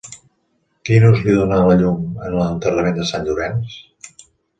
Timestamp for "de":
3.01-3.05